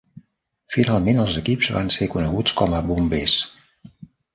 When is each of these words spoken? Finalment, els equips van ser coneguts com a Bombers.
Finalment, 0.75 1.21
els 1.25 1.37
equips 1.43 1.71
van 1.77 1.95
ser 1.99 2.11
coneguts 2.17 2.59
com 2.63 2.77
a 2.79 2.85
Bombers. 2.93 3.41